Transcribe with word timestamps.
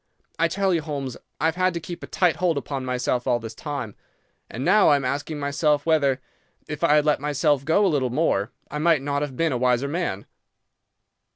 I 0.39 0.47
tell 0.47 0.73
you, 0.73 0.81
Holmes, 0.81 1.15
I 1.39 1.45
have 1.45 1.55
had 1.57 1.75
to 1.75 1.79
keep 1.79 2.01
a 2.01 2.07
tight 2.07 2.37
hold 2.37 2.57
upon 2.57 2.83
myself 2.83 3.27
all 3.27 3.37
this 3.37 3.53
time; 3.53 3.93
and 4.49 4.65
now 4.65 4.87
I 4.89 4.95
am 4.95 5.05
asking 5.05 5.37
myself 5.39 5.85
whether, 5.85 6.19
if 6.67 6.83
I 6.83 6.95
had 6.95 7.05
let 7.05 7.19
myself 7.19 7.63
go 7.63 7.85
a 7.85 7.93
little 7.93 8.09
more, 8.09 8.49
I 8.71 8.79
might 8.79 9.03
not 9.03 9.21
have 9.21 9.37
been 9.37 9.51
a 9.51 9.59
wiser 9.59 9.87
man. 9.87 10.25